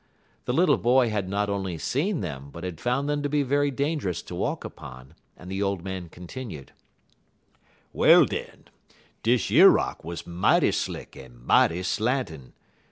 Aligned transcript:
The 0.45 0.53
little 0.53 0.79
boy 0.79 1.11
had 1.11 1.29
not 1.29 1.47
only 1.47 1.77
seen 1.77 2.21
them, 2.21 2.49
but 2.51 2.63
had 2.63 2.81
found 2.81 3.07
them 3.07 3.21
to 3.21 3.29
be 3.29 3.43
very 3.43 3.69
dangerous 3.69 4.23
to 4.23 4.33
walk 4.33 4.65
upon, 4.65 5.13
and 5.37 5.47
the 5.51 5.61
old 5.61 5.83
man 5.83 6.09
continued: 6.09 6.71
"Well, 7.93 8.25
den, 8.25 8.63
dish 9.21 9.51
yer 9.51 9.69
rock 9.69 10.03
wuz 10.03 10.25
mighty 10.25 10.71
slick 10.71 11.15
en 11.15 11.37
mighty 11.45 11.83
slantin'. 11.83 12.53